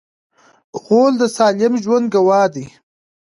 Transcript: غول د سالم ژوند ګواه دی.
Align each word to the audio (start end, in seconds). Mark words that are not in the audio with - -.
غول 0.83 1.13
د 1.21 1.23
سالم 1.35 1.73
ژوند 1.83 2.05
ګواه 2.13 2.47
دی. 2.53 2.65